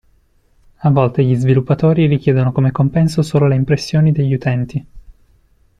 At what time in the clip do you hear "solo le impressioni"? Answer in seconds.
3.21-4.11